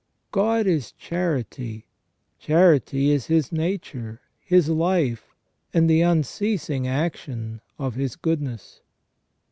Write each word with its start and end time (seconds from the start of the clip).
God 0.31 0.65
is 0.65 0.93
charity; 0.93 1.85
charity 2.39 3.11
is 3.11 3.27
His 3.27 3.51
nature. 3.51 4.19
His 4.39 4.67
life, 4.67 5.35
and 5.75 5.87
the 5.87 6.01
unceas 6.01 6.71
ing 6.71 6.87
action 6.87 7.61
of 7.77 7.93
His 7.93 8.15
goodness. 8.15 8.81